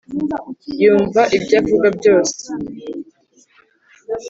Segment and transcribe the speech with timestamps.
[0.83, 2.45] yumva ibyo bavuga byase